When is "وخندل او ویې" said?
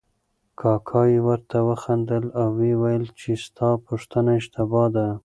1.69-2.73